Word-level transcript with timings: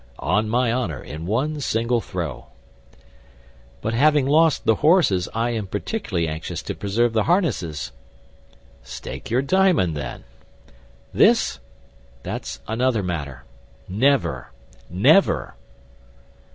"On 0.17 0.49
my 0.49 0.71
honor, 0.71 1.03
in 1.03 1.27
one 1.27 1.59
single 1.59 2.01
throw." 2.01 2.47
"But 3.81 3.93
having 3.93 4.25
lost 4.25 4.65
the 4.65 4.77
horses, 4.81 5.29
I 5.31 5.51
am 5.51 5.67
particularly 5.67 6.27
anxious 6.27 6.63
to 6.63 6.73
preserve 6.73 7.13
the 7.13 7.25
harnesses." 7.25 7.91
"Stake 8.81 9.29
your 9.29 9.43
diamond, 9.43 9.95
then." 9.95 10.23
"This? 11.13 11.59
That's 12.23 12.61
another 12.67 13.03
matter. 13.03 13.43
Never, 13.87 14.51
never!" 14.89 15.53